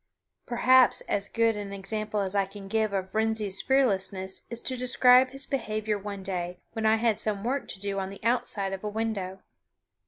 Perhaps 0.47 1.01
as 1.01 1.27
good 1.29 1.55
an 1.55 1.71
example 1.71 2.21
as 2.21 2.33
I 2.33 2.47
can 2.47 2.67
give 2.67 2.91
of 2.91 3.13
Wrensie's 3.13 3.61
fearlessness 3.61 4.47
is 4.49 4.59
to 4.63 4.75
describe 4.75 5.29
his 5.29 5.45
behavior 5.45 5.99
one 5.99 6.23
day 6.23 6.57
when 6.73 6.87
I 6.87 6.95
had 6.95 7.19
some 7.19 7.43
work 7.43 7.67
to 7.67 7.79
do 7.79 7.99
on 7.99 8.09
the 8.09 8.23
outside 8.23 8.73
of 8.73 8.83
a 8.83 8.89
window. 8.89 9.43